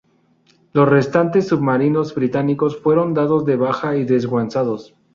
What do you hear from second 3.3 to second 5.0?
de baja y desguazados.